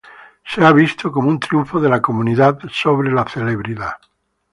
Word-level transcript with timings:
Ha 0.41 0.49
sido 0.55 0.73
visto 0.73 1.11
como 1.11 1.29
un 1.29 1.39
triunfo 1.39 1.79
de 1.79 1.87
la 1.87 2.01
comunidad 2.01 2.57
sobre 2.71 3.11
la 3.11 3.27
celebridad. 3.29 3.97